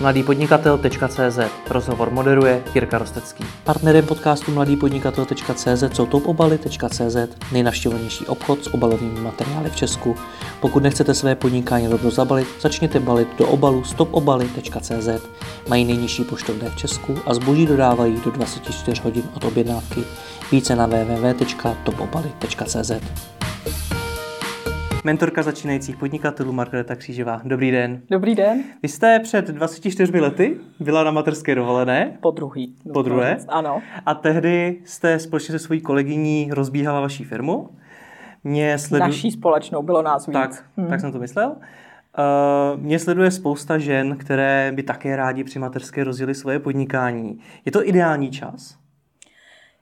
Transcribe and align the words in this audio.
mladýpodnikatel.cz 0.00 1.38
Rozhovor 1.70 2.10
moderuje 2.10 2.62
Jirka 2.74 2.98
Rostecký. 2.98 3.44
Partnerem 3.64 4.06
podcastu 4.06 4.52
mladýpodnikatel.cz 4.52 5.84
jsou 5.92 6.06
topobaly.cz 6.06 7.16
nejnavštěvovanější 7.52 8.26
obchod 8.26 8.64
s 8.64 8.74
obalovými 8.74 9.20
materiály 9.20 9.70
v 9.70 9.76
Česku. 9.76 10.16
Pokud 10.60 10.82
nechcete 10.82 11.14
své 11.14 11.34
podnikání 11.34 11.88
rovnou 11.88 12.10
zabalit, 12.10 12.48
začněte 12.60 13.00
balit 13.00 13.28
do 13.38 13.46
obalu 13.46 13.84
stopobaly.cz. 13.84 15.08
Mají 15.68 15.84
nejnižší 15.84 16.24
poštovné 16.24 16.70
v 16.70 16.76
Česku 16.76 17.18
a 17.26 17.34
zboží 17.34 17.66
dodávají 17.66 18.20
do 18.24 18.30
24 18.30 19.02
hodin 19.02 19.24
od 19.34 19.44
objednávky. 19.44 20.04
Více 20.52 20.76
na 20.76 20.86
www.topobaly.cz 20.86 22.92
mentorka 25.06 25.42
začínajících 25.42 25.96
podnikatelů 25.96 26.52
Margareta 26.52 26.96
Křížová. 26.96 27.40
Dobrý 27.44 27.70
den. 27.70 28.00
Dobrý 28.10 28.34
den. 28.34 28.62
Vy 28.82 28.88
jste 28.88 29.20
před 29.20 29.46
24 29.46 30.20
lety 30.20 30.60
byla 30.80 31.04
na 31.04 31.10
materské 31.10 31.54
dovolené. 31.54 32.18
Po 32.20 32.30
druhý. 32.30 32.74
Po 32.92 33.02
druhé. 33.02 33.38
Ano. 33.48 33.82
A 34.06 34.14
tehdy 34.14 34.80
jste 34.84 35.18
společně 35.18 35.52
se 35.52 35.58
svojí 35.58 35.80
kolegyní 35.80 36.48
rozbíhala 36.52 37.00
vaší 37.00 37.24
firmu. 37.24 37.68
Mě 38.44 38.78
sledu... 38.78 39.04
Naší 39.04 39.30
společnou, 39.30 39.82
bylo 39.82 40.02
nás 40.02 40.26
víc. 40.26 40.32
Tak, 40.32 40.64
hmm. 40.76 40.88
tak 40.88 41.00
jsem 41.00 41.12
to 41.12 41.18
myslel. 41.18 41.48
Uh, 41.50 42.80
mě 42.80 42.98
sleduje 42.98 43.30
spousta 43.30 43.78
žen, 43.78 44.16
které 44.16 44.72
by 44.74 44.82
také 44.82 45.16
rádi 45.16 45.44
při 45.44 45.58
materské 45.58 46.04
rozjeli 46.04 46.34
svoje 46.34 46.58
podnikání. 46.58 47.38
Je 47.64 47.72
to 47.72 47.88
ideální 47.88 48.30
čas? 48.30 48.78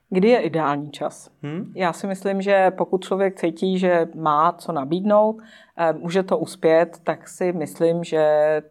Kdy 0.09 0.29
je 0.29 0.39
ideální 0.39 0.91
čas? 0.91 1.29
Hmm? 1.43 1.71
Já 1.75 1.93
si 1.93 2.07
myslím, 2.07 2.41
že 2.41 2.71
pokud 2.71 3.03
člověk 3.03 3.35
cítí, 3.35 3.79
že 3.79 4.07
má 4.15 4.51
co 4.51 4.71
nabídnout, 4.71 5.37
eh, 5.77 5.93
může 5.93 6.23
to 6.23 6.37
uspět, 6.37 6.97
tak 7.03 7.27
si 7.27 7.53
myslím, 7.53 8.03
že 8.03 8.23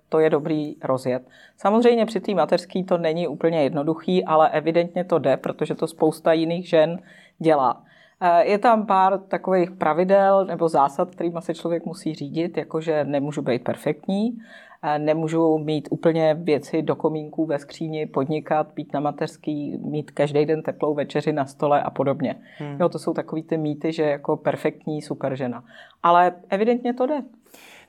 to 0.08 0.18
je 0.18 0.30
dobrý 0.30 0.76
rozjet. 0.84 1.28
Samozřejmě 1.56 2.06
při 2.06 2.20
té 2.20 2.34
mateřský 2.34 2.84
to 2.84 2.98
není 2.98 3.28
úplně 3.28 3.62
jednoduchý, 3.62 4.24
ale 4.24 4.50
evidentně 4.50 5.04
to 5.04 5.18
jde, 5.18 5.36
protože 5.36 5.74
to 5.74 5.86
spousta 5.86 6.32
jiných 6.32 6.68
žen 6.68 6.98
dělá. 7.38 7.84
Eh, 8.20 8.44
je 8.44 8.58
tam 8.58 8.86
pár 8.86 9.18
takových 9.18 9.70
pravidel 9.70 10.44
nebo 10.44 10.68
zásad, 10.68 11.10
kterými 11.10 11.38
se 11.40 11.54
člověk 11.54 11.84
musí 11.84 12.14
řídit, 12.14 12.56
jakože 12.56 13.04
nemůžu 13.04 13.42
být 13.42 13.64
perfektní, 13.64 14.38
nemůžu 14.98 15.58
mít 15.58 15.88
úplně 15.90 16.34
věci 16.34 16.82
do 16.82 16.96
komínků 16.96 17.46
ve 17.46 17.58
skříni, 17.58 18.06
podnikat, 18.06 18.72
být 18.74 18.92
na 18.92 19.00
mateřský, 19.00 19.78
mít 19.78 20.10
každý 20.10 20.46
den 20.46 20.62
teplou 20.62 20.94
večeři 20.94 21.32
na 21.32 21.46
stole 21.46 21.82
a 21.82 21.90
podobně. 21.90 22.34
Hmm. 22.58 22.76
Jo, 22.80 22.88
to 22.88 22.98
jsou 22.98 23.14
takový 23.14 23.42
ty 23.42 23.56
mýty, 23.56 23.92
že 23.92 24.02
jako 24.02 24.36
perfektní 24.36 25.02
super 25.02 25.36
žena. 25.36 25.64
Ale 26.02 26.32
evidentně 26.48 26.94
to 26.94 27.06
jde. 27.06 27.22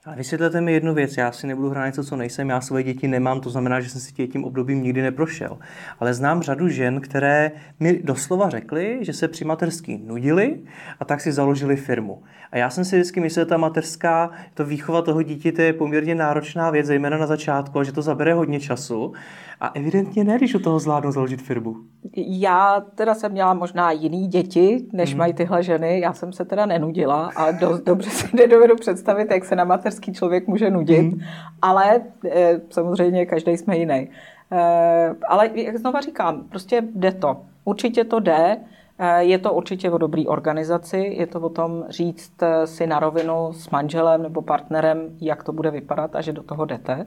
Ale 0.05 0.15
vysvětlete 0.15 0.61
mi 0.61 0.73
jednu 0.73 0.93
věc, 0.93 1.17
já 1.17 1.31
si 1.31 1.47
nebudu 1.47 1.69
hrát 1.69 1.85
něco, 1.85 2.03
co 2.03 2.15
nejsem, 2.15 2.49
já 2.49 2.61
svoje 2.61 2.83
děti 2.83 3.07
nemám, 3.07 3.41
to 3.41 3.49
znamená, 3.49 3.81
že 3.81 3.89
jsem 3.89 4.01
si 4.01 4.27
tím 4.27 4.43
obdobím 4.43 4.83
nikdy 4.83 5.01
neprošel. 5.01 5.57
Ale 5.99 6.13
znám 6.13 6.41
řadu 6.41 6.69
žen, 6.69 7.01
které 7.01 7.51
mi 7.79 7.99
doslova 8.03 8.49
řekly, 8.49 8.99
že 9.01 9.13
se 9.13 9.27
při 9.27 9.45
materský 9.45 9.97
nudili 10.05 10.59
a 10.99 11.05
tak 11.05 11.21
si 11.21 11.31
založili 11.31 11.75
firmu. 11.75 12.23
A 12.51 12.57
já 12.57 12.69
jsem 12.69 12.85
si 12.85 12.95
vždycky 12.95 13.19
myslel, 13.19 13.45
že 13.45 13.49
ta 13.49 13.57
mateřská, 13.57 14.31
to 14.53 14.65
výchova 14.65 15.01
toho 15.01 15.21
dítěte 15.21 15.63
je 15.63 15.73
poměrně 15.73 16.15
náročná 16.15 16.69
věc, 16.69 16.85
zejména 16.85 17.17
na 17.17 17.27
začátku, 17.27 17.79
a 17.79 17.83
že 17.83 17.91
to 17.91 18.01
zabere 18.01 18.33
hodně 18.33 18.59
času. 18.59 19.13
A 19.59 19.67
evidentně 19.67 20.23
ne, 20.23 20.37
když 20.37 20.55
u 20.55 20.59
toho 20.59 20.79
zvládnu 20.79 21.11
založit 21.11 21.41
firmu. 21.41 21.75
Já 22.15 22.81
teda 22.95 23.13
jsem 23.15 23.31
měla 23.31 23.53
možná 23.53 23.91
jiný 23.91 24.27
děti, 24.27 24.85
než 24.93 25.13
mm. 25.13 25.17
mají 25.17 25.33
tyhle 25.33 25.63
ženy. 25.63 25.99
Já 25.99 26.13
jsem 26.13 26.33
se 26.33 26.45
teda 26.45 26.65
nenudila 26.65 27.31
a 27.35 27.51
dost 27.51 27.81
dobře 27.81 28.09
si 28.09 28.27
nedovedu 28.35 28.75
představit, 28.75 29.31
jak 29.31 29.45
se 29.45 29.55
na 29.55 29.63
materský 29.63 30.13
člověk 30.13 30.47
může 30.47 30.69
nudit. 30.69 31.01
Mm. 31.01 31.19
Ale 31.61 32.01
e, 32.31 32.61
samozřejmě 32.69 33.25
každý 33.25 33.57
jsme 33.57 33.77
jiný. 33.77 34.09
E, 34.51 35.15
ale 35.27 35.49
jak 35.53 35.77
znova 35.77 36.01
říkám, 36.01 36.43
prostě 36.49 36.83
jde 36.95 37.11
to. 37.11 37.41
Určitě 37.65 38.03
to 38.03 38.19
jde. 38.19 38.57
Eh, 38.99 39.23
je 39.23 39.38
to 39.38 39.53
určitě 39.53 39.91
o 39.91 39.97
dobré 39.97 40.23
organizaci, 40.27 40.97
je 40.97 41.27
to 41.27 41.39
o 41.39 41.50
tom 41.50 41.85
říct 41.89 42.33
si 42.66 42.88
na 42.88 43.00
rovinu 43.00 43.53
s 43.53 43.69
manželem 43.69 44.22
nebo 44.23 44.41
partnerem, 44.41 45.09
jak 45.22 45.44
to 45.44 45.53
bude 45.53 45.72
vypadat 45.72 46.16
a 46.16 46.22
že 46.22 46.33
do 46.33 46.44
toho 46.44 46.66
jdete 46.66 47.06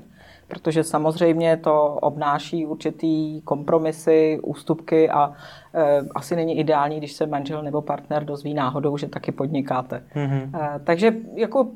protože 0.49 0.85
samozřejmě 0.85 1.57
to 1.57 1.85
obnáší 1.85 2.67
určitý 2.67 3.41
kompromisy, 3.41 4.41
ústupky 4.43 5.11
a 5.11 5.33
e, 5.75 6.01
asi 6.15 6.37
není 6.37 6.59
ideální, 6.59 6.99
když 6.99 7.13
se 7.13 7.27
manžel 7.27 7.63
nebo 7.63 7.83
partner 7.83 8.25
dozví 8.25 8.55
náhodou, 8.55 8.97
že 8.97 9.09
taky 9.09 9.33
podnikáte. 9.33 10.03
Mm-hmm. 10.15 10.51
E, 10.61 10.79
takže 10.85 11.13
jako 11.35 11.69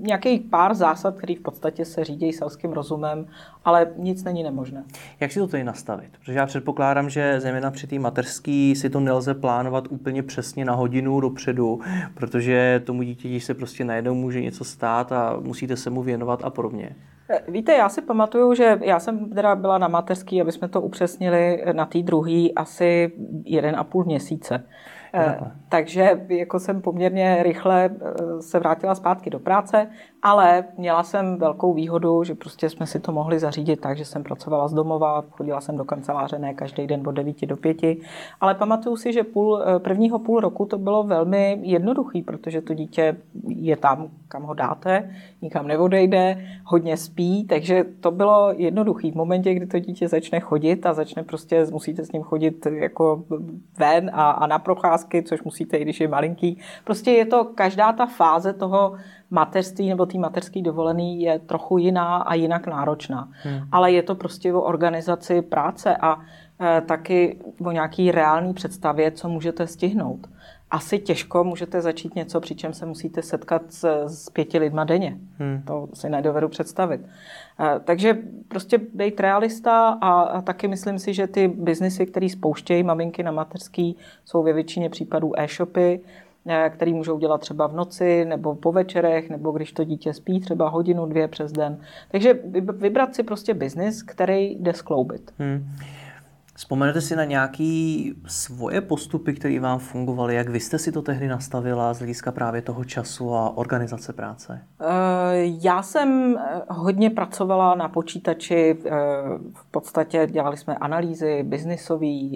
nějakých 0.00 0.42
pár 0.50 0.74
zásad, 0.74 1.16
které 1.16 1.34
v 1.34 1.40
podstatě 1.40 1.84
se 1.84 2.04
řídí 2.04 2.32
selským 2.32 2.72
rozumem, 2.72 3.26
ale 3.64 3.86
nic 3.96 4.24
není 4.24 4.42
nemožné. 4.42 4.84
Jak 5.20 5.32
si 5.32 5.38
to 5.38 5.46
tady 5.46 5.64
nastavit? 5.64 6.10
Protože 6.20 6.38
já 6.38 6.46
předpokládám, 6.46 7.10
že 7.10 7.40
zejména 7.40 7.70
při 7.70 7.86
té 7.86 7.98
materský 7.98 8.74
si 8.76 8.90
to 8.90 9.00
nelze 9.00 9.34
plánovat 9.34 9.84
úplně 9.90 10.22
přesně 10.22 10.64
na 10.64 10.74
hodinu 10.74 11.20
dopředu, 11.20 11.80
protože 12.14 12.82
tomu 12.84 13.02
dítěti 13.02 13.40
se 13.40 13.54
prostě 13.54 13.84
najednou 13.84 14.14
může 14.14 14.40
něco 14.40 14.64
stát 14.64 15.12
a 15.12 15.36
musíte 15.40 15.76
se 15.76 15.90
mu 15.90 16.02
věnovat 16.02 16.44
a 16.44 16.50
podobně. 16.50 16.96
Eh, 17.30 17.42
víte, 17.48 17.72
já 17.72 17.88
si 17.88 18.02
pamatuju, 18.02 18.54
že 18.54 18.78
já 18.82 19.00
jsem 19.00 19.30
teda 19.30 19.56
byla 19.56 19.78
na 19.78 19.88
mateřský, 19.88 20.40
aby 20.40 20.52
jsme 20.52 20.68
to 20.68 20.80
upřesnili 20.80 21.64
na 21.72 21.86
té 21.86 22.02
druhé 22.02 22.48
asi 22.56 23.12
jeden 23.44 23.76
a 23.76 23.84
půl 23.84 24.04
měsíce. 24.04 24.64
Eh, 25.16 25.38
takže 25.68 26.26
jako 26.28 26.58
jsem 26.58 26.82
poměrně 26.82 27.42
rychle 27.42 27.84
eh, 27.84 28.42
se 28.42 28.58
vrátila 28.58 28.94
zpátky 28.94 29.30
do 29.30 29.38
práce, 29.38 29.90
ale 30.24 30.64
měla 30.78 31.02
jsem 31.02 31.36
velkou 31.36 31.74
výhodu, 31.74 32.24
že 32.24 32.34
prostě 32.34 32.70
jsme 32.70 32.86
si 32.86 33.00
to 33.00 33.12
mohli 33.12 33.38
zařídit 33.38 33.80
tak, 33.80 33.96
že 33.96 34.04
jsem 34.04 34.22
pracovala 34.22 34.68
z 34.68 34.74
domova, 34.74 35.24
chodila 35.30 35.60
jsem 35.60 35.76
do 35.76 35.84
kanceláře 35.84 36.38
ne 36.38 36.54
každý 36.54 36.86
den 36.86 37.08
od 37.08 37.12
9 37.12 37.46
do 37.46 37.56
5, 37.56 37.76
ale 38.40 38.54
pamatuju 38.54 38.96
si, 38.96 39.12
že 39.12 39.24
půl, 39.24 39.62
eh, 39.62 39.78
prvního 39.78 40.18
půl 40.18 40.40
roku 40.40 40.66
to 40.66 40.78
bylo 40.78 41.02
velmi 41.02 41.58
jednoduchý, 41.62 42.22
protože 42.22 42.60
to 42.60 42.74
dítě 42.74 43.16
je 43.48 43.76
tam, 43.76 44.08
kam 44.28 44.42
ho 44.42 44.54
dáte, 44.54 45.10
nikam 45.42 45.68
neodejde, 45.68 46.46
hodně 46.64 46.96
spí, 46.96 47.46
takže 47.46 47.84
to 48.00 48.10
bylo 48.10 48.52
jednoduchý. 48.56 49.10
V 49.10 49.14
momentě, 49.14 49.54
kdy 49.54 49.66
to 49.66 49.78
dítě 49.78 50.08
začne 50.08 50.40
chodit 50.40 50.86
a 50.86 50.94
začne 50.94 51.22
prostě, 51.22 51.66
musíte 51.70 52.04
s 52.04 52.12
ním 52.12 52.22
chodit 52.22 52.66
jako 52.66 53.24
ven 53.78 54.10
a, 54.14 54.30
a 54.30 54.46
na 54.46 54.58
procházky, 54.58 55.22
což 55.22 55.42
musíte, 55.42 55.76
i 55.76 55.82
když 55.82 56.00
je 56.00 56.08
malinký. 56.08 56.58
Prostě 56.84 57.10
je 57.10 57.26
to 57.26 57.44
každá 57.44 57.92
ta 57.92 58.06
fáze 58.06 58.52
toho 58.52 58.94
mateřství 59.30 59.88
nebo 59.88 60.06
té 60.14 60.20
mateřské 60.20 60.62
dovolený 60.62 61.22
je 61.22 61.38
trochu 61.38 61.78
jiná 61.78 62.16
a 62.16 62.34
jinak 62.34 62.66
náročná. 62.66 63.28
Hmm. 63.42 63.60
Ale 63.72 63.92
je 63.92 64.02
to 64.02 64.14
prostě 64.14 64.54
o 64.54 64.60
organizaci 64.60 65.42
práce 65.42 65.96
a 65.96 66.20
e, 66.60 66.80
taky 66.80 67.38
o 67.64 67.70
nějaký 67.72 68.10
reální 68.10 68.54
představě, 68.54 69.10
co 69.10 69.28
můžete 69.28 69.66
stihnout. 69.66 70.26
Asi 70.70 70.98
těžko 70.98 71.44
můžete 71.44 71.80
začít 71.80 72.14
něco, 72.14 72.40
přičem 72.40 72.72
se 72.72 72.86
musíte 72.86 73.22
setkat 73.22 73.62
s, 73.68 74.04
s 74.06 74.30
pěti 74.30 74.58
lidma 74.58 74.84
denně. 74.84 75.18
Hmm. 75.38 75.62
To 75.66 75.88
si 75.94 76.08
nedovedu 76.08 76.48
představit. 76.48 77.00
E, 77.60 77.80
takže 77.80 78.18
prostě 78.48 78.78
být 78.94 79.20
realista 79.20 79.88
a, 79.88 80.20
a 80.20 80.40
taky 80.40 80.68
myslím 80.68 80.98
si, 80.98 81.14
že 81.14 81.26
ty 81.26 81.48
biznisy, 81.48 82.06
které 82.06 82.28
spouštějí 82.28 82.82
maminky 82.82 83.22
na 83.22 83.30
mateřský, 83.30 83.96
jsou 84.24 84.42
ve 84.42 84.52
většině 84.52 84.90
případů 84.90 85.32
e-shopy, 85.40 86.00
který 86.70 86.94
můžou 86.94 87.18
dělat 87.18 87.40
třeba 87.40 87.66
v 87.66 87.74
noci 87.74 88.24
nebo 88.24 88.54
po 88.54 88.72
večerech, 88.72 89.30
nebo 89.30 89.50
když 89.50 89.72
to 89.72 89.84
dítě 89.84 90.14
spí 90.14 90.40
třeba 90.40 90.68
hodinu, 90.68 91.06
dvě 91.06 91.28
přes 91.28 91.52
den. 91.52 91.78
Takže 92.10 92.38
vybrat 92.76 93.14
si 93.14 93.22
prostě 93.22 93.54
biznis, 93.54 94.02
který 94.02 94.56
jde 94.60 94.72
skloubit. 94.72 95.34
Hmm. 95.38 95.76
Vzpomenete 96.56 97.00
si 97.00 97.16
na 97.16 97.24
nějaké 97.24 98.02
svoje 98.26 98.80
postupy, 98.80 99.32
které 99.32 99.60
vám 99.60 99.78
fungovaly? 99.78 100.34
Jak 100.34 100.48
vy 100.48 100.60
jste 100.60 100.78
si 100.78 100.92
to 100.92 101.02
tehdy 101.02 101.28
nastavila 101.28 101.94
z 101.94 101.98
hlediska 101.98 102.32
právě 102.32 102.62
toho 102.62 102.84
času 102.84 103.34
a 103.34 103.56
organizace 103.56 104.12
práce? 104.12 104.60
Eh, 104.80 104.86
já 105.62 105.82
jsem 105.82 106.36
eh, 106.36 106.60
hodně 106.68 107.10
pracovala 107.10 107.74
na 107.74 107.88
počítači. 107.88 108.76
V 109.54 109.70
podstatě 109.70 110.28
dělali 110.30 110.56
jsme 110.56 110.74
analýzy 110.74 111.42
biznisové, 111.42 112.28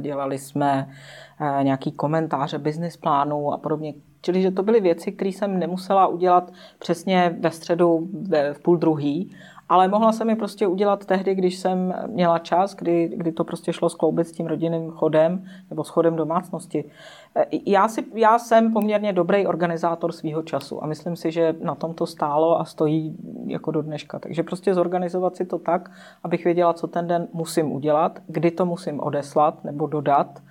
dělali 0.00 0.38
jsme 0.38 0.88
Eh, 0.88 1.25
nějaký 1.62 1.92
komentáře 1.92 2.58
business 2.58 2.96
plánu 2.96 3.52
a 3.52 3.58
podobně. 3.58 3.94
Čili, 4.22 4.42
že 4.42 4.50
to 4.50 4.62
byly 4.62 4.80
věci, 4.80 5.12
které 5.12 5.30
jsem 5.30 5.58
nemusela 5.58 6.06
udělat 6.06 6.52
přesně 6.78 7.36
ve 7.40 7.50
středu 7.50 8.08
v 8.52 8.58
půl 8.62 8.76
druhý, 8.76 9.36
ale 9.68 9.88
mohla 9.88 10.12
jsem 10.12 10.30
je 10.30 10.36
prostě 10.36 10.66
udělat 10.66 11.06
tehdy, 11.06 11.34
když 11.34 11.58
jsem 11.58 11.94
měla 12.06 12.38
čas, 12.38 12.74
kdy, 12.74 13.10
kdy 13.16 13.32
to 13.32 13.44
prostě 13.44 13.72
šlo 13.72 13.88
skloubit 13.88 14.28
s 14.28 14.32
tím 14.32 14.46
rodinným 14.46 14.90
chodem 14.90 15.44
nebo 15.70 15.84
s 15.84 15.88
chodem 15.88 16.16
domácnosti. 16.16 16.84
Eh, 17.36 17.46
já, 17.66 17.88
si, 17.88 18.04
já 18.14 18.38
jsem 18.38 18.72
poměrně 18.72 19.12
dobrý 19.12 19.46
organizátor 19.46 20.12
svého 20.12 20.42
času 20.42 20.84
a 20.84 20.86
myslím 20.86 21.16
si, 21.16 21.30
že 21.32 21.54
na 21.62 21.74
tom 21.74 21.94
to 21.94 22.06
stálo 22.06 22.60
a 22.60 22.64
stojí 22.64 23.16
jako 23.46 23.70
do 23.70 23.82
dneška. 23.82 24.18
Takže 24.18 24.42
prostě 24.42 24.74
zorganizovat 24.74 25.36
si 25.36 25.44
to 25.44 25.58
tak, 25.58 25.90
abych 26.24 26.44
věděla, 26.44 26.72
co 26.72 26.86
ten 26.86 27.06
den 27.06 27.28
musím 27.32 27.72
udělat, 27.72 28.18
kdy 28.26 28.50
to 28.50 28.66
musím 28.66 29.00
odeslat 29.00 29.64
nebo 29.64 29.86
dodat, 29.86 30.42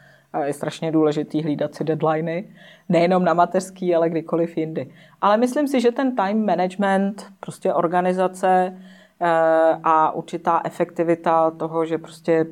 je 0.43 0.53
strašně 0.53 0.91
důležitý 0.91 1.43
hlídat 1.43 1.75
si 1.75 1.83
deadliny, 1.83 2.49
nejenom 2.89 3.23
na 3.23 3.33
mateřský, 3.33 3.95
ale 3.95 4.09
kdykoliv 4.09 4.57
jindy. 4.57 4.91
Ale 5.21 5.37
myslím 5.37 5.67
si, 5.67 5.81
že 5.81 5.91
ten 5.91 6.15
time 6.15 6.45
management, 6.45 7.25
prostě 7.39 7.73
organizace, 7.73 8.77
a 9.83 10.11
určitá 10.11 10.61
efektivita 10.63 11.51
toho, 11.51 11.85
že 11.85 11.97
prostě 11.97 12.45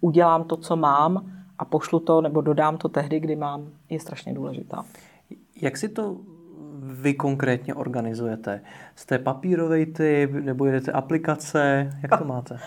udělám 0.00 0.44
to, 0.44 0.56
co 0.56 0.76
mám 0.76 1.30
a 1.58 1.64
pošlu 1.64 2.00
to 2.00 2.20
nebo 2.20 2.40
dodám 2.40 2.76
to 2.76 2.88
tehdy, 2.88 3.20
kdy 3.20 3.36
mám, 3.36 3.68
je 3.90 4.00
strašně 4.00 4.34
důležitá. 4.34 4.84
Jak 5.62 5.76
si 5.76 5.88
to 5.88 6.16
vy 6.82 7.14
konkrétně 7.14 7.74
organizujete? 7.74 8.60
Jste 8.94 9.18
papírový 9.18 9.86
typ 9.86 10.30
nebo 10.32 10.66
jedete 10.66 10.92
aplikace? 10.92 11.92
Jak 12.02 12.18
to 12.18 12.24
máte? 12.24 12.58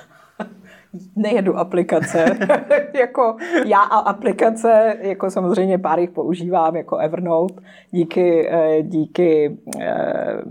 Nejedu 1.16 1.58
aplikace. 1.58 2.26
jako 2.94 3.36
já 3.66 3.80
a 3.80 3.98
aplikace, 3.98 4.98
jako 5.02 5.30
samozřejmě 5.32 5.78
pár 5.78 6.00
jich 6.00 6.10
používám, 6.10 6.76
jako 6.76 6.98
Evernote, 6.98 7.62
díky, 7.92 8.50
eh, 8.50 8.82
díky 8.82 9.58
eh, 9.82 10.42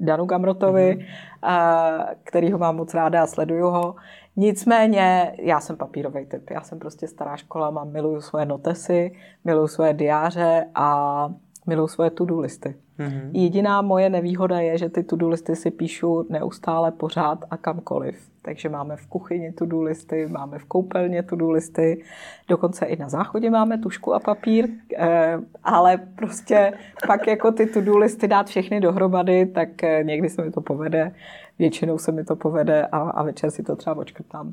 Danu 0.00 0.24
Gamrotovi, 0.24 0.98
mm-hmm. 0.98 2.14
který 2.24 2.52
ho 2.52 2.58
mám 2.58 2.76
moc 2.76 2.94
ráda 2.94 3.22
a 3.22 3.26
sleduju 3.26 3.66
ho. 3.66 3.94
Nicméně 4.36 5.36
já 5.38 5.60
jsem 5.60 5.76
papírový 5.76 6.26
typ. 6.26 6.50
Já 6.50 6.60
jsem 6.60 6.78
prostě 6.78 7.08
stará 7.08 7.36
škola, 7.36 7.70
mám, 7.70 7.92
miluju 7.92 8.20
svoje 8.20 8.46
notesy, 8.46 9.12
miluju 9.44 9.66
svoje 9.66 9.94
diáře 9.94 10.66
a 10.74 11.28
miluju 11.66 11.88
svoje 11.88 12.10
to-do 12.10 12.40
listy. 12.40 12.74
Mm-hmm. 12.98 13.30
Jediná 13.32 13.82
moje 13.82 14.10
nevýhoda 14.10 14.60
je, 14.60 14.78
že 14.78 14.88
ty 14.88 15.02
to-do 15.02 15.28
listy 15.28 15.56
si 15.56 15.70
píšu 15.70 16.26
neustále 16.28 16.92
pořád 16.92 17.44
a 17.50 17.56
kamkoliv. 17.56 18.28
Takže 18.42 18.68
máme 18.68 18.96
v 18.96 19.06
kuchyni 19.06 19.52
to-do 19.52 19.82
listy, 19.82 20.26
máme 20.26 20.58
v 20.58 20.64
koupelně 20.64 21.22
to-do 21.22 21.50
listy, 21.50 22.04
dokonce 22.48 22.86
i 22.86 22.96
na 22.96 23.08
záchodě 23.08 23.50
máme 23.50 23.78
tušku 23.78 24.14
a 24.14 24.20
papír, 24.20 24.68
eh, 24.98 25.38
ale 25.64 25.96
prostě 25.96 26.72
pak 27.06 27.26
jako 27.26 27.52
ty 27.52 27.66
to-do 27.66 27.98
listy 27.98 28.28
dát 28.28 28.46
všechny 28.46 28.80
dohromady, 28.80 29.46
tak 29.46 29.84
eh, 29.84 30.04
někdy 30.04 30.28
se 30.28 30.42
mi 30.42 30.50
to 30.50 30.60
povede, 30.60 31.12
většinou 31.58 31.98
se 31.98 32.12
mi 32.12 32.24
to 32.24 32.36
povede 32.36 32.86
a, 32.86 32.98
a 32.98 33.22
večer 33.22 33.50
si 33.50 33.62
to 33.62 33.76
třeba 33.76 33.96
očkrtám. 33.96 34.52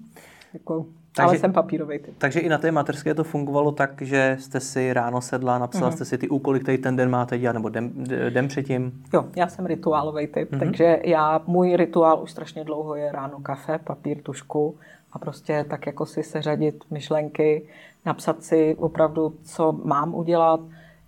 Jako 0.53 0.85
takže, 1.15 1.27
ale 1.27 1.37
jsem 1.37 1.53
papírový 1.53 1.99
typ. 1.99 2.13
Takže 2.17 2.39
i 2.39 2.49
na 2.49 2.57
té 2.57 2.71
materské 2.71 3.13
to 3.13 3.23
fungovalo 3.23 3.71
tak, 3.71 4.01
že 4.01 4.37
jste 4.39 4.59
si 4.59 4.93
ráno 4.93 5.21
sedla, 5.21 5.57
napsala 5.57 5.89
mm-hmm. 5.89 5.95
jste 5.95 6.05
si 6.05 6.17
ty 6.17 6.29
úkoly, 6.29 6.59
které 6.59 6.77
ten 6.77 6.95
den 6.95 7.09
máte 7.09 7.37
dělat, 7.37 7.53
nebo 7.53 7.69
den, 7.69 7.91
den 8.29 8.47
předtím? 8.47 9.03
Jo, 9.13 9.25
já 9.35 9.47
jsem 9.47 9.65
rituálový 9.65 10.27
typ, 10.27 10.51
mm-hmm. 10.51 10.59
takže 10.59 10.99
já, 11.03 11.41
můj 11.47 11.75
rituál 11.75 12.23
už 12.23 12.31
strašně 12.31 12.63
dlouho 12.63 12.95
je 12.95 13.11
ráno 13.11 13.39
kafe, 13.39 13.79
papír, 13.83 14.21
tušku 14.21 14.75
a 15.11 15.19
prostě 15.19 15.65
tak 15.69 15.85
jako 15.85 16.05
si 16.05 16.23
seřadit 16.23 16.83
myšlenky, 16.91 17.67
napsat 18.05 18.43
si 18.43 18.75
opravdu, 18.79 19.33
co 19.43 19.71
mám 19.83 20.15
udělat, 20.15 20.59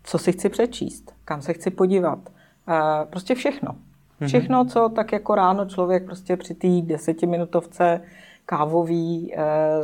co 0.03 0.17
si 0.17 0.31
chci 0.31 0.49
přečíst, 0.49 1.13
kam 1.25 1.41
se 1.41 1.53
chci 1.53 1.69
podívat. 1.69 2.19
E, 2.67 3.05
prostě 3.05 3.35
všechno. 3.35 3.75
Mhm. 4.19 4.27
Všechno, 4.27 4.65
co 4.65 4.89
tak 4.89 5.11
jako 5.11 5.35
ráno 5.35 5.65
člověk 5.65 6.05
prostě 6.05 6.37
při 6.37 6.53
té 6.53 6.67
desetiminutovce 6.81 8.01
kávový 8.45 9.33
eh, 9.33 9.41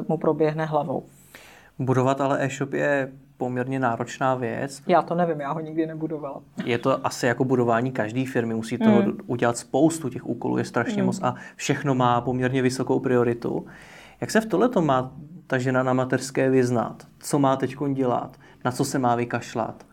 mu 0.08 0.18
proběhne 0.18 0.66
hlavou. 0.66 1.06
Budovat 1.80 2.22
ale 2.22 2.46
e-shop 2.46 2.74
je 2.74 3.12
poměrně 3.38 3.80
náročná 3.80 4.36
věc. 4.36 4.82
Já 4.88 5.02
to 5.02 5.16
nevím, 5.16 5.40
já 5.40 5.52
ho 5.52 5.60
nikdy 5.60 5.86
nebudovala. 5.86 6.42
Je 6.66 6.78
to 6.78 7.06
asi 7.08 7.26
jako 7.26 7.44
budování 7.46 7.92
každé 7.92 8.26
firmy, 8.26 8.54
musí 8.54 8.78
toho 8.78 9.02
mm. 9.02 9.18
udělat 9.28 9.58
spoustu 9.58 10.10
těch 10.10 10.26
úkolů, 10.26 10.58
je 10.58 10.66
strašně 10.66 11.02
mm. 11.02 11.06
moc 11.06 11.20
a 11.24 11.36
všechno 11.56 11.96
má 11.96 12.22
poměrně 12.22 12.62
vysokou 12.62 13.00
prioritu. 13.00 13.66
Jak 14.22 14.32
se 14.32 14.42
v 14.42 14.46
tohle 14.46 14.70
to 14.70 14.82
má 14.82 15.14
ta 15.48 15.58
žena 15.58 15.84
na 15.84 15.94
materské 15.94 16.50
vyznat? 16.50 17.08
Co 17.20 17.40
má 17.40 17.56
teď 17.56 17.76
dělat? 17.94 18.38
Na 18.66 18.72
co 18.72 18.86
se 18.86 19.00
má 19.00 19.16
vykašlat? 19.16 19.86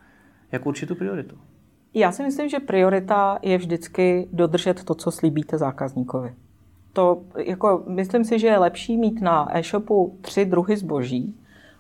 Jak 0.53 0.67
určitou 0.67 0.94
prioritu? 0.94 1.37
Já 1.94 2.12
si 2.12 2.23
myslím, 2.23 2.49
že 2.49 2.61
priorita 2.61 3.38
je 3.43 3.59
vždycky 3.59 4.29
dodržet 4.32 4.85
to, 4.85 4.94
co 4.94 5.11
slíbíte 5.11 5.59
zákazníkovi 5.59 6.35
to, 6.93 7.23
jako, 7.37 7.85
myslím 7.87 8.25
si, 8.25 8.38
že 8.38 8.46
je 8.46 8.58
lepší 8.58 8.96
mít 8.96 9.20
na 9.20 9.56
e-shopu 9.58 10.19
tři 10.20 10.44
druhy 10.44 10.76
zboží 10.76 11.35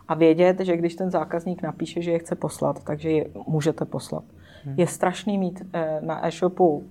a 0.08 0.14
vědět, 0.14 0.60
že 0.60 0.76
když 0.76 0.94
ten 0.94 1.10
zákazník 1.10 1.62
napíše, 1.62 2.02
že 2.02 2.10
je 2.10 2.18
chce 2.18 2.34
poslat, 2.34 2.84
takže 2.84 3.10
je 3.10 3.30
můžete 3.46 3.84
poslat. 3.84 4.24
Hmm. 4.64 4.74
Je 4.78 4.86
strašný 4.86 5.38
mít 5.38 5.62
eh, 5.72 6.00
na 6.00 6.26
e-shopu 6.26 6.84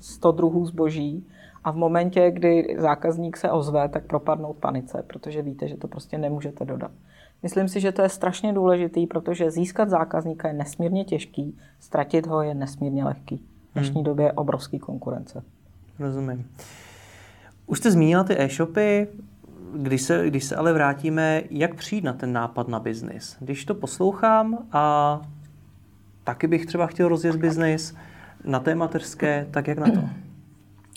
100 0.00 0.28
eh, 0.28 0.32
druhů 0.36 0.66
zboží 0.66 1.26
a 1.64 1.70
v 1.70 1.76
momentě, 1.76 2.30
kdy 2.30 2.76
zákazník 2.78 3.36
se 3.36 3.50
ozve, 3.50 3.88
tak 3.88 4.06
propadnout 4.06 4.56
panice, 4.56 5.04
protože 5.06 5.42
víte, 5.42 5.68
že 5.68 5.76
to 5.76 5.88
prostě 5.88 6.18
nemůžete 6.18 6.64
dodat. 6.64 6.90
Myslím 7.42 7.68
si, 7.68 7.80
že 7.80 7.92
to 7.92 8.02
je 8.02 8.08
strašně 8.08 8.52
důležitý, 8.52 9.06
protože 9.06 9.50
získat 9.50 9.88
zákazníka 9.90 10.48
je 10.48 10.54
nesmírně 10.54 11.04
těžký, 11.04 11.58
ztratit 11.80 12.26
ho 12.26 12.42
je 12.42 12.54
nesmírně 12.54 13.04
lehký. 13.04 13.36
V 13.70 13.74
dnešní 13.74 13.94
hmm. 13.94 14.04
době 14.04 14.26
je 14.26 14.32
obrovský 14.32 14.78
konkurence. 14.78 15.42
Rozumím. 15.98 16.46
Už 17.72 17.78
jste 17.78 17.90
zmínila 17.90 18.24
ty 18.24 18.40
e-shopy, 18.40 19.08
když 19.74 20.02
se, 20.02 20.26
když 20.26 20.44
se 20.44 20.56
ale 20.56 20.72
vrátíme, 20.72 21.42
jak 21.50 21.74
přijít 21.74 22.04
na 22.04 22.12
ten 22.12 22.32
nápad 22.32 22.68
na 22.68 22.80
biznis? 22.80 23.36
Když 23.40 23.64
to 23.64 23.74
poslouchám 23.74 24.58
a 24.72 25.20
taky 26.24 26.46
bych 26.46 26.66
třeba 26.66 26.86
chtěl 26.86 27.08
rozjet 27.08 27.36
biznis 27.36 27.94
na 28.44 28.60
té 28.60 28.74
mateřské, 28.74 29.46
tak 29.50 29.66
jak 29.66 29.78
na 29.78 29.86
to? 29.86 30.08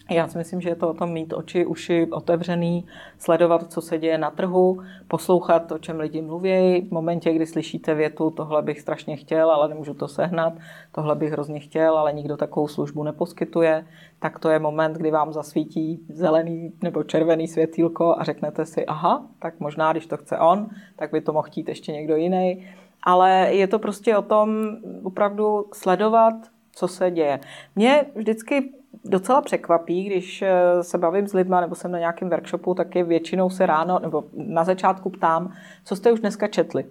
Já 0.10 0.28
si 0.28 0.38
myslím, 0.38 0.62
že 0.62 0.70
je 0.70 0.76
to 0.76 0.90
o 0.90 0.94
tom 0.94 1.14
mít 1.14 1.34
oči, 1.34 1.66
uši 1.66 2.08
otevřený, 2.12 2.86
sledovat, 3.20 3.74
co 3.74 3.82
se 3.82 3.98
děje 3.98 4.18
na 4.18 4.32
trhu, 4.32 4.82
poslouchat, 5.08 5.72
o 5.72 5.78
čem 5.78 6.00
lidi 6.00 6.22
mluví. 6.22 6.82
V 6.82 6.92
momentě, 6.92 7.34
kdy 7.34 7.46
slyšíte 7.46 7.94
větu, 7.96 8.30
tohle 8.30 8.62
bych 8.62 8.82
strašně 8.82 9.18
chtěl, 9.18 9.52
ale 9.52 9.68
nemůžu 9.68 9.94
to 9.94 10.08
sehnat, 10.08 10.54
tohle 10.92 11.16
bych 11.16 11.32
hrozně 11.32 11.60
chtěl, 11.60 11.98
ale 11.98 12.14
nikdo 12.14 12.38
takovou 12.38 12.68
službu 12.68 13.04
neposkytuje, 13.04 13.86
tak 14.20 14.40
to 14.40 14.50
je 14.50 14.60
moment, 14.60 14.98
kdy 14.98 15.12
vám 15.12 15.34
zasvítí 15.34 16.06
zelený 16.10 16.74
nebo 16.84 17.04
červený 17.04 17.48
světýlko 17.48 18.16
a 18.18 18.24
řeknete 18.24 18.66
si, 18.66 18.86
aha, 18.86 19.26
tak 19.40 19.60
možná, 19.60 19.92
když 19.92 20.08
to 20.08 20.18
chce 20.18 20.38
on, 20.38 20.68
tak 20.96 21.12
by 21.12 21.22
to 21.22 21.34
mohl 21.34 21.48
chtít 21.48 21.70
ještě 21.70 21.92
někdo 21.92 22.16
jiný. 22.16 22.68
Ale 23.04 23.48
je 23.52 23.68
to 23.68 23.80
prostě 23.80 24.18
o 24.18 24.22
tom 24.22 24.78
opravdu 25.04 25.66
sledovat, 25.74 26.34
co 26.72 26.88
se 26.88 27.12
děje. 27.12 27.40
Mě 27.76 28.06
vždycky 28.16 28.74
docela 29.06 29.42
překvapí, 29.42 30.04
když 30.04 30.42
eh, 30.42 30.84
se 30.84 30.98
bavím 30.98 31.28
s 31.28 31.34
lidmi 31.34 31.56
nebo 31.62 31.76
jsem 31.76 31.92
na 31.92 32.00
nějakém 32.00 32.30
workshopu, 32.30 32.74
tak 32.74 32.96
je 32.96 33.04
většinou 33.04 33.50
se 33.50 33.66
ráno 33.66 34.00
nebo 34.00 34.24
na 34.34 34.64
začátku 34.64 35.10
ptám, 35.10 35.54
co 35.86 35.96
jste 35.96 36.12
už 36.12 36.20
dneska 36.20 36.48
četli. 36.48 36.86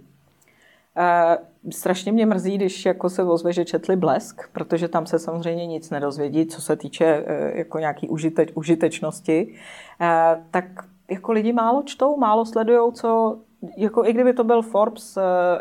E, 0.97 1.39
strašně 1.71 2.13
mě 2.13 2.27
mrzí, 2.27 2.57
když 2.57 2.87
jako 2.87 3.11
se 3.11 3.25
ozve, 3.25 3.53
že 3.53 3.65
četli 3.65 3.97
Blesk, 3.97 4.49
protože 4.53 4.89
tam 4.89 5.07
se 5.07 5.19
samozřejmě 5.19 5.67
nic 5.67 5.91
nedozvědí, 5.91 6.47
co 6.47 6.63
se 6.63 6.77
týče 6.77 7.05
e, 7.05 7.59
jako 7.59 7.79
nějaký 7.79 8.09
užiteč, 8.09 8.53
užitečnosti. 8.55 9.55
E, 10.01 10.43
tak 10.51 10.65
jako 11.11 11.33
lidi 11.33 11.53
málo 11.53 11.83
čtou, 11.83 12.17
málo 12.17 12.45
sledují, 12.45 12.93
co 12.93 13.39
jako 13.77 14.05
i 14.05 14.13
kdyby 14.13 14.33
to 14.33 14.45
byl 14.45 14.63
Forbes, 14.63 15.19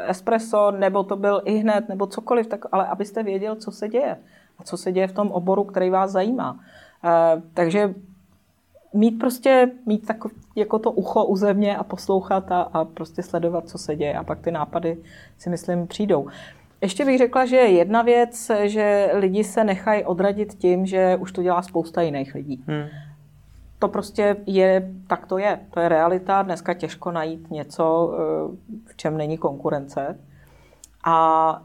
Espresso, 0.07 0.71
nebo 0.71 1.03
to 1.03 1.15
byl 1.15 1.41
i 1.45 1.57
hned, 1.57 1.89
nebo 1.89 2.07
cokoliv, 2.07 2.47
tak 2.47 2.65
ale 2.71 2.87
abyste 2.87 3.23
věděl, 3.23 3.55
co 3.55 3.71
se 3.71 3.89
děje 3.89 4.17
co 4.63 4.77
se 4.77 4.91
děje 4.91 5.07
v 5.07 5.13
tom 5.13 5.31
oboru, 5.31 5.63
který 5.63 5.89
vás 5.89 6.11
zajímá. 6.11 6.59
Eh, 7.05 7.41
takže 7.53 7.93
mít 8.93 9.11
prostě, 9.11 9.71
mít 9.85 10.07
tak, 10.07 10.17
jako 10.55 10.79
to 10.79 10.91
ucho 10.91 11.25
u 11.25 11.35
země 11.35 11.77
a 11.77 11.83
poslouchat 11.83 12.51
a, 12.51 12.61
a 12.61 12.85
prostě 12.85 13.23
sledovat, 13.23 13.69
co 13.69 13.77
se 13.77 13.95
děje 13.95 14.13
a 14.13 14.23
pak 14.23 14.39
ty 14.39 14.51
nápady 14.51 14.97
si 15.37 15.49
myslím 15.49 15.87
přijdou. 15.87 16.27
Ještě 16.81 17.05
bych 17.05 17.17
řekla, 17.17 17.45
že 17.45 17.55
jedna 17.55 18.01
věc, 18.01 18.51
že 18.63 19.09
lidi 19.13 19.43
se 19.43 19.63
nechají 19.63 20.05
odradit 20.05 20.53
tím, 20.53 20.85
že 20.85 21.17
už 21.19 21.31
to 21.31 21.43
dělá 21.43 21.61
spousta 21.61 22.01
jiných 22.01 22.35
lidí. 22.35 22.63
Hmm. 22.67 22.85
To 23.79 23.87
prostě 23.87 24.35
je, 24.45 24.91
tak 25.07 25.25
to 25.25 25.37
je. 25.37 25.59
To 25.69 25.79
je 25.79 25.89
realita. 25.89 26.41
Dneska 26.41 26.73
těžko 26.73 27.11
najít 27.11 27.51
něco, 27.51 28.13
eh, 28.13 28.77
v 28.85 28.97
čem 28.97 29.17
není 29.17 29.37
konkurence. 29.37 30.19
A 31.05 31.61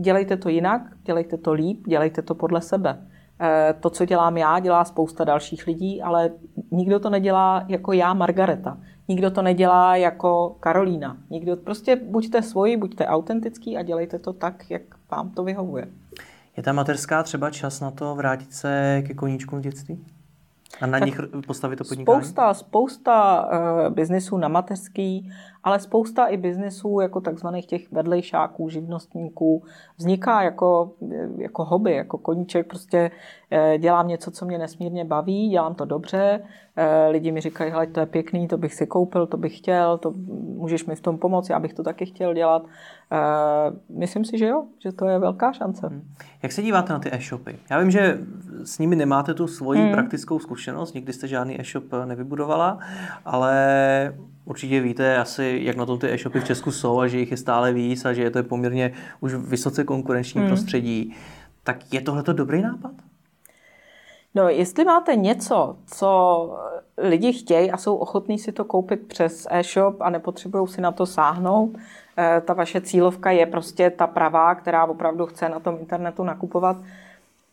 dělejte 0.00 0.36
to 0.36 0.48
jinak, 0.48 0.82
dělejte 1.02 1.36
to 1.36 1.52
líp, 1.52 1.86
dělejte 1.86 2.22
to 2.22 2.34
podle 2.34 2.60
sebe. 2.60 2.98
Eh, 3.40 3.74
to, 3.80 3.90
co 3.90 4.04
dělám 4.04 4.36
já, 4.36 4.58
dělá 4.58 4.84
spousta 4.84 5.24
dalších 5.24 5.66
lidí, 5.66 6.02
ale 6.02 6.30
nikdo 6.70 7.00
to 7.00 7.10
nedělá 7.10 7.64
jako 7.68 7.92
já, 7.92 8.14
Margareta. 8.14 8.78
Nikdo 9.08 9.30
to 9.30 9.42
nedělá 9.42 9.96
jako 9.96 10.56
Karolína. 10.60 11.16
Nikdo, 11.30 11.56
prostě 11.56 11.96
buďte 11.96 12.42
svoji, 12.42 12.76
buďte 12.76 13.06
autentický 13.06 13.76
a 13.76 13.82
dělejte 13.82 14.18
to 14.18 14.32
tak, 14.32 14.70
jak 14.70 14.82
vám 15.10 15.30
to 15.30 15.44
vyhovuje. 15.44 15.88
Je 16.56 16.62
ta 16.62 16.72
mateřská 16.72 17.22
třeba 17.22 17.50
čas 17.50 17.80
na 17.80 17.90
to 17.90 18.14
vrátit 18.14 18.52
se 18.52 19.02
ke 19.06 19.14
koníčkům 19.14 19.60
dětství? 19.60 20.04
A 20.80 20.86
na 20.86 20.98
tak 20.98 21.06
nich 21.06 21.20
postavit 21.46 21.76
to 21.76 21.84
podnikání? 21.84 22.22
Spousta, 22.22 22.54
spousta 22.54 23.44
uh, 23.44 23.94
biznisů 23.94 24.36
na 24.36 24.48
mateřský, 24.48 25.30
ale 25.68 25.80
spousta 25.80 26.26
i 26.26 26.36
biznisů 26.36 27.00
jako 27.00 27.20
takzvaných 27.20 27.66
těch 27.66 27.92
vedlejšáků, 27.92 28.68
živnostníků 28.68 29.62
vzniká 29.96 30.42
jako, 30.42 30.92
jako 31.36 31.64
hobby, 31.64 31.94
jako 31.94 32.18
koníček. 32.18 32.66
Prostě 32.66 33.10
uh, 33.52 33.78
dělám 33.78 34.08
něco, 34.08 34.30
co 34.30 34.46
mě 34.46 34.58
nesmírně 34.58 35.04
baví, 35.04 35.48
dělám 35.48 35.74
to 35.74 35.84
dobře. 35.84 36.40
Uh, 36.78 36.84
lidi 37.10 37.32
mi 37.32 37.40
říkají, 37.40 37.70
hele, 37.70 37.86
to 37.86 38.00
je 38.00 38.06
pěkný, 38.06 38.48
to 38.48 38.56
bych 38.58 38.74
si 38.74 38.86
koupil, 38.86 39.26
to 39.26 39.36
bych 39.36 39.58
chtěl, 39.58 39.98
to 39.98 40.12
můžeš 40.56 40.86
mi 40.86 40.96
v 40.96 41.00
tom 41.00 41.18
pomoct, 41.18 41.50
já 41.50 41.60
bych 41.60 41.74
to 41.74 41.82
taky 41.82 42.06
chtěl 42.06 42.34
dělat. 42.34 42.66
Myslím 43.88 44.24
si, 44.24 44.38
že 44.38 44.46
jo, 44.46 44.64
že 44.78 44.92
to 44.92 45.06
je 45.06 45.18
velká 45.18 45.52
šance. 45.52 45.86
Hmm. 45.86 46.02
Jak 46.42 46.52
se 46.52 46.62
díváte 46.62 46.92
na 46.92 46.98
ty 46.98 47.12
e-shopy? 47.12 47.58
Já 47.70 47.80
vím, 47.80 47.90
že 47.90 48.18
s 48.64 48.78
nimi 48.78 48.96
nemáte 48.96 49.34
tu 49.34 49.46
svoji 49.46 49.80
hmm. 49.80 49.92
praktickou 49.92 50.38
zkušenost, 50.38 50.94
nikdy 50.94 51.12
jste 51.12 51.28
žádný 51.28 51.60
e-shop 51.60 51.84
nevybudovala, 52.04 52.78
ale 53.24 53.54
určitě 54.48 54.80
víte 54.80 55.16
asi, 55.16 55.60
jak 55.62 55.76
na 55.76 55.86
tom 55.86 55.98
ty 55.98 56.12
e-shopy 56.12 56.40
v 56.40 56.44
Česku 56.44 56.72
jsou 56.72 57.00
a 57.00 57.08
že 57.08 57.18
jich 57.18 57.30
je 57.30 57.36
stále 57.36 57.72
víc 57.72 58.04
a 58.04 58.12
že 58.12 58.22
je 58.22 58.30
to 58.30 58.42
poměrně 58.42 58.92
už 59.20 59.34
vysoce 59.34 59.84
konkurenční 59.84 60.40
hmm. 60.40 60.48
prostředí. 60.48 61.14
Tak 61.64 61.94
je 61.94 62.00
tohle 62.00 62.22
dobrý 62.32 62.62
nápad? 62.62 62.92
No, 64.34 64.48
jestli 64.48 64.84
máte 64.84 65.16
něco, 65.16 65.76
co 65.86 66.50
lidi 66.98 67.32
chtějí 67.32 67.70
a 67.70 67.76
jsou 67.76 67.96
ochotní 67.96 68.38
si 68.38 68.52
to 68.52 68.64
koupit 68.64 69.08
přes 69.08 69.46
e-shop 69.50 69.96
a 70.00 70.10
nepotřebují 70.10 70.68
si 70.68 70.80
na 70.80 70.92
to 70.92 71.06
sáhnout, 71.06 71.70
eh, 72.18 72.42
ta 72.44 72.54
vaše 72.54 72.80
cílovka 72.80 73.30
je 73.30 73.46
prostě 73.46 73.90
ta 73.90 74.06
pravá, 74.06 74.54
která 74.54 74.84
opravdu 74.84 75.26
chce 75.26 75.48
na 75.48 75.60
tom 75.60 75.76
internetu 75.80 76.24
nakupovat, 76.24 76.76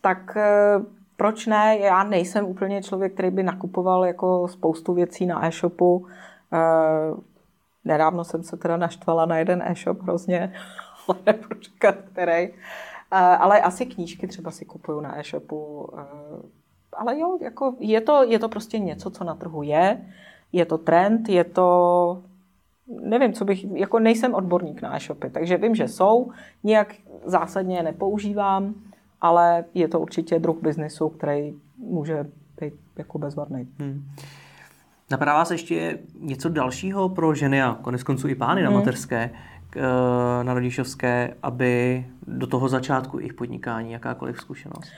tak 0.00 0.36
eh, 0.36 0.80
proč 1.16 1.46
ne? 1.46 1.78
Já 1.78 2.04
nejsem 2.04 2.44
úplně 2.46 2.82
člověk, 2.82 3.12
který 3.12 3.30
by 3.30 3.42
nakupoval 3.42 4.04
jako 4.04 4.48
spoustu 4.48 4.94
věcí 4.94 5.26
na 5.26 5.46
e-shopu. 5.46 6.06
Eh, 6.56 7.14
nedávno 7.84 8.24
jsem 8.24 8.42
se 8.42 8.56
teda 8.56 8.76
naštvala 8.76 9.26
na 9.26 9.38
jeden 9.38 9.62
e-shop 9.62 10.02
hrozně, 10.02 10.52
ale 11.08 11.18
nebudu 11.26 11.60
říkat 11.60 11.94
který. 12.12 12.54
Ale 13.10 13.60
asi 13.60 13.86
knížky 13.86 14.26
třeba 14.26 14.50
si 14.50 14.64
kupuju 14.64 15.00
na 15.00 15.18
e-shopu 15.18 15.88
ale 16.96 17.18
jo, 17.18 17.38
jako 17.40 17.74
je, 17.78 18.00
to, 18.00 18.22
je 18.22 18.38
to 18.38 18.48
prostě 18.48 18.78
něco, 18.78 19.10
co 19.10 19.24
na 19.24 19.34
trhu 19.34 19.62
je, 19.62 20.06
je 20.52 20.66
to 20.66 20.78
trend, 20.78 21.28
je 21.28 21.44
to, 21.44 22.22
nevím, 22.86 23.32
co 23.32 23.44
bych, 23.44 23.64
jako 23.74 23.98
nejsem 23.98 24.34
odborník 24.34 24.82
na 24.82 24.96
e-shopy, 24.96 25.30
takže 25.30 25.56
vím, 25.56 25.74
že 25.74 25.88
jsou, 25.88 26.30
nějak 26.64 26.94
zásadně 27.24 27.76
je 27.76 27.82
nepoužívám, 27.82 28.74
ale 29.20 29.64
je 29.74 29.88
to 29.88 30.00
určitě 30.00 30.38
druh 30.38 30.56
biznesu, 30.62 31.08
který 31.08 31.54
může 31.78 32.26
být 32.60 32.74
jako 32.96 33.18
bezvadný. 33.18 33.68
Hmm. 33.78 34.04
Napadá 35.10 35.34
vás 35.34 35.50
ještě 35.50 35.98
něco 36.20 36.48
dalšího 36.48 37.08
pro 37.08 37.34
ženy 37.34 37.62
a 37.62 37.78
konec 37.82 38.02
konců 38.02 38.28
i 38.28 38.34
pány 38.34 38.62
hmm. 38.62 38.72
na 38.72 38.78
mateřské, 38.78 39.30
eh, 39.76 40.44
na 40.44 40.54
rodičovské, 40.54 41.34
aby 41.42 42.06
do 42.26 42.46
toho 42.46 42.68
začátku 42.68 43.18
jejich 43.18 43.34
podnikání 43.34 43.92
jakákoliv 43.92 44.40
zkušenost? 44.40 44.92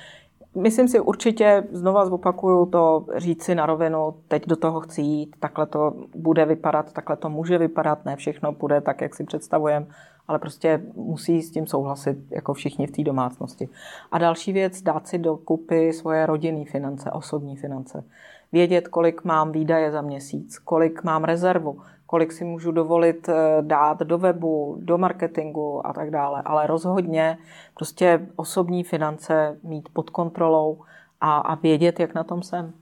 Myslím 0.55 0.89
si 0.89 1.01
určitě, 1.01 1.65
znova 1.73 2.07
zopakuju 2.07 2.67
to, 2.67 3.07
říct 3.17 3.43
si 3.43 3.55
na 3.55 3.67
rovinu, 3.67 4.15
teď 4.29 4.47
do 4.47 4.57
toho 4.57 4.81
chci 4.81 5.03
jít, 5.03 5.37
takhle 5.41 5.67
to 5.67 5.93
bude 6.15 6.45
vypadat, 6.45 6.93
takhle 6.93 7.17
to 7.17 7.31
může 7.31 7.59
vypadat, 7.59 8.05
ne 8.05 8.17
všechno 8.17 8.53
bude 8.53 8.81
tak, 8.81 9.01
jak 9.01 9.15
si 9.15 9.25
představujeme, 9.25 9.87
ale 10.29 10.39
prostě 10.39 10.83
musí 10.95 11.43
s 11.43 11.51
tím 11.51 11.67
souhlasit 11.67 12.19
jako 12.31 12.55
všichni 12.55 12.87
v 12.87 12.91
té 12.91 13.03
domácnosti. 13.03 13.69
A 14.13 14.19
další 14.19 14.53
věc, 14.53 14.83
dát 14.83 15.07
si 15.07 15.19
do 15.19 15.37
kupy 15.37 15.93
svoje 15.93 16.27
rodinné 16.27 16.65
finance, 16.65 17.11
osobní 17.11 17.57
finance. 17.57 18.05
Vědět, 18.53 18.89
kolik 18.89 19.25
mám 19.25 19.53
výdaje 19.53 19.93
za 19.93 20.03
měsíc, 20.03 20.59
kolik 20.59 21.05
mám 21.05 21.25
rezervu, 21.25 21.81
kolik 22.07 22.33
si 22.33 22.45
můžu 22.45 22.73
dovolit 22.73 23.29
eh, 23.29 23.35
dát 23.61 24.01
do 24.01 24.19
webu, 24.19 24.79
do 24.81 24.99
marketingu 24.99 25.87
a 25.87 25.93
tak 25.93 26.11
dále. 26.11 26.43
Ale 26.45 26.67
rozhodně 26.67 27.39
prostě 27.75 28.27
osobní 28.37 28.85
finance 28.85 29.59
mít 29.63 29.89
pod 29.93 30.11
kontrolou 30.11 30.79
a, 31.21 31.39
a 31.39 31.55
vědět, 31.55 32.01
jak 32.01 32.15
na 32.15 32.25
tom 32.25 32.43
jsem. 32.43 32.73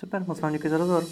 Super, 0.00 0.24
moc 0.26 0.40
vám 0.40 0.52
děkuji 0.52 0.68
za 0.68 0.78
rozhovor. 0.78 1.04